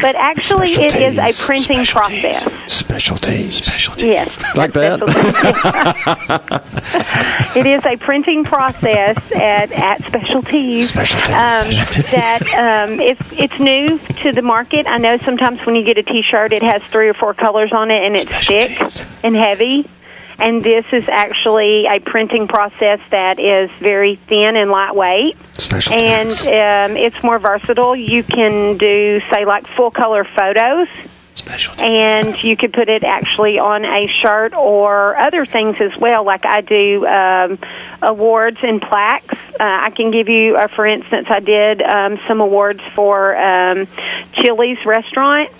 [0.00, 2.44] But actually, it is a printing process.
[2.72, 3.56] Special T's.
[3.56, 4.04] Specialties.
[4.04, 4.56] Yes.
[4.56, 5.02] Like that?
[7.56, 10.90] it is a printing process at, at Special T's.
[10.90, 11.30] Specialties.
[11.30, 11.70] Um,
[12.12, 12.42] that
[12.88, 14.86] um, it's it's new to the market.
[14.86, 17.90] I know sometimes when you get a T-shirt, it has three or four colors on
[17.90, 19.86] it, and it's thick and heavy.
[20.38, 25.34] And this is actually a printing process that is very thin and lightweight.
[25.90, 27.96] And um, it's more versatile.
[27.96, 30.88] You can do, say, like full color photos.
[31.80, 36.24] And you could put it actually on a shirt or other things as well.
[36.24, 37.58] Like I do um,
[38.02, 39.34] awards and plaques.
[39.58, 43.86] Uh, I can give you, uh, for instance, I did um, some awards for um,
[44.34, 45.50] Chili's restaurant,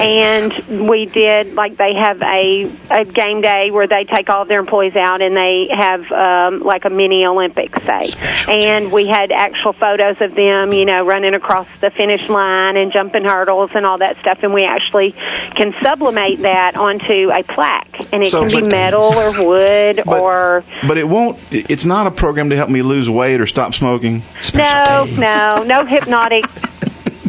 [0.00, 4.48] and we did like they have a a game day where they take all of
[4.48, 8.10] their employees out and they have um, like a mini Olympics say,
[8.48, 12.92] and we had actual photos of them, you know, running across the finish line and
[12.92, 18.00] jumping hurdles and all that stuff, and we actually can sublimate that onto a plaque,
[18.12, 21.38] and it So- can be metal or wood But- or But it won't.
[21.50, 24.22] It's not a program to help me lose weight or stop smoking.
[24.54, 26.44] no, no, no hypnotic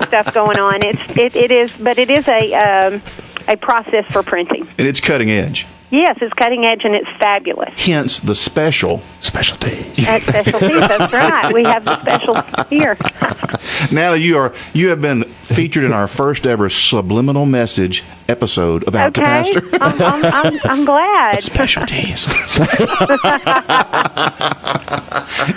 [0.03, 0.83] stuff going on.
[0.83, 3.01] It's it, it is, but it is a um,
[3.47, 4.67] a process for printing.
[4.77, 5.65] And it's cutting edge.
[5.91, 7.73] Yes, it's cutting edge and it's fabulous.
[7.85, 9.01] Hence the special.
[9.19, 10.07] Specialties.
[10.07, 11.53] At Special T's, that's right.
[11.53, 12.37] We have the specials
[12.69, 12.97] here.
[13.91, 18.95] Natalie, you are you have been featured in our first ever subliminal message episode of
[18.95, 19.69] Out to Okay, Pasture.
[19.81, 21.43] I'm, I'm, I'm, I'm glad.
[21.43, 22.25] Special T's.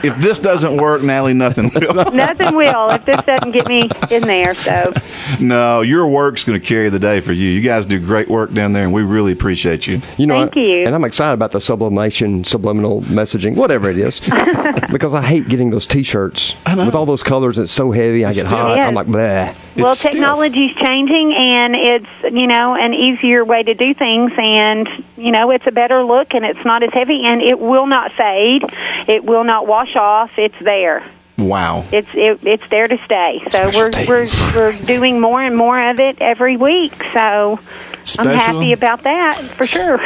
[0.04, 2.10] if this doesn't work, Natalie, nothing will.
[2.12, 4.54] Nothing will if this doesn't get me in there.
[4.54, 4.92] So
[5.40, 7.48] No, your work's going to carry the day for you.
[7.48, 10.00] You guys do great work down there, and we really appreciate you.
[10.18, 10.86] You know, Thank you.
[10.86, 14.20] And I'm excited about the sublimation, subliminal messaging, whatever it is,
[14.90, 17.58] because I hate getting those T-shirts with all those colors.
[17.58, 18.24] It's so heavy.
[18.24, 18.76] I get hot.
[18.76, 18.88] Yes.
[18.88, 19.56] I'm like, bleh.
[19.76, 20.12] well, It's stiff.
[20.12, 25.50] technology's changing and it's you know an easier way to do things, and you know
[25.50, 28.62] it's a better look and it's not as heavy and it will not fade.
[29.08, 30.30] It will not wash off.
[30.36, 31.04] It's there.
[31.36, 31.84] Wow.
[31.92, 33.42] it's it, it's there to stay.
[33.50, 36.92] So we're we're we're doing more and more of it every week.
[37.12, 37.58] So
[38.04, 40.00] Special- I'm happy about that for sure.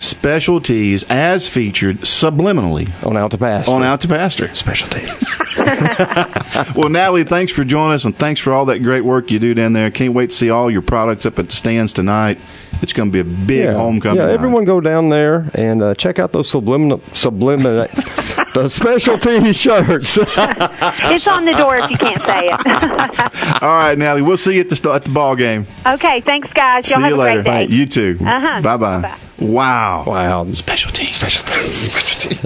[0.00, 3.68] Special T's as featured subliminally On out to pass.
[3.68, 4.52] on Out to Pasture.
[4.54, 5.08] specialties.
[6.76, 9.54] Well, Natalie, thanks for joining us, and thanks for all that great work you do
[9.54, 9.90] down there.
[9.90, 12.38] Can't wait to see all your products up at the stands tonight.
[12.82, 14.18] It's going to be a big homecoming.
[14.18, 14.34] Yeah, night.
[14.34, 17.86] everyone go down there and uh, check out those subliminal, subliminal,
[18.54, 20.16] the specialty shirts.
[20.20, 22.60] it's on the door if you can't say it.
[23.62, 25.66] All right, Natalie, we'll see you at the st- at the ball game.
[25.86, 26.88] okay, thanks guys.
[26.90, 27.42] Y'all see have you a later.
[27.42, 27.74] great day.
[27.74, 28.18] You too.
[28.20, 28.60] Uh-huh.
[28.62, 29.00] Bye bye.
[29.00, 29.18] Bye-bye.
[29.46, 30.04] Wow.
[30.06, 30.52] wow.
[30.52, 31.06] Specialty.
[31.06, 32.36] Specialty.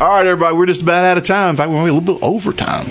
[0.00, 1.50] All right, everybody, we're just about out of time.
[1.50, 2.86] In fact, we're only a little bit overtime.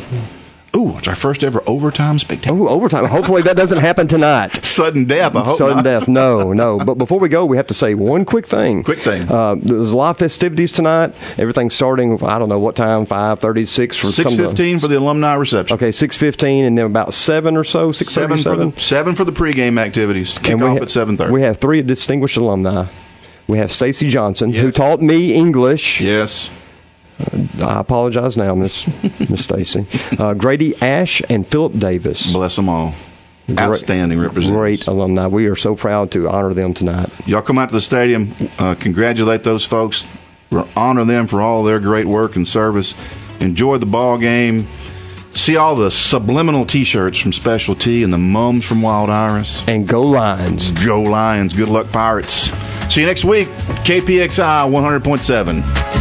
[0.75, 2.59] Ooh, it's our first ever overtime spectacular.
[2.59, 3.05] Ooh, overtime.
[3.05, 4.63] Hopefully that doesn't happen tonight.
[4.65, 5.35] Sudden death.
[5.35, 5.83] I hope Sudden not.
[5.83, 6.07] death.
[6.07, 6.77] No, no.
[6.85, 8.83] But before we go, we have to say one quick thing.
[8.83, 9.31] Quick thing.
[9.31, 11.15] Uh, there's a lot of festivities tonight.
[11.37, 12.21] Everything's starting.
[12.23, 13.05] I don't know what time.
[13.05, 15.75] Five thirty, six for some Six the- for the alumni reception.
[15.75, 17.91] Okay, six fifteen, and then about seven or so.
[17.91, 20.37] Six Seven for the seven for the pregame activities.
[20.37, 21.31] Kick off ha- at seven thirty.
[21.31, 22.87] We have three distinguished alumni.
[23.47, 26.01] We have Stacy Johnson, who taught me English.
[26.01, 26.49] Yes.
[27.61, 28.87] I apologize now, Miss
[29.29, 29.85] Miss Stacy.
[30.19, 32.31] Uh, Grady Ash and Philip Davis.
[32.33, 32.93] Bless them all.
[33.57, 34.51] Outstanding representatives.
[34.51, 35.27] Great alumni.
[35.27, 37.09] We are so proud to honor them tonight.
[37.27, 38.33] Y'all come out to the stadium.
[38.57, 40.03] Uh, congratulate those folks.
[40.75, 42.95] Honor them for all their great work and service.
[43.39, 44.67] Enjoy the ball game.
[45.33, 49.63] See all the subliminal T-shirts from Special T and the mums from Wild Iris.
[49.67, 50.71] And go Lions.
[50.85, 51.53] Go Lions.
[51.53, 52.49] Good luck, Pirates.
[52.91, 53.49] See you next week.
[53.83, 55.61] KPXI 100.7.
[55.61, 55.94] Special.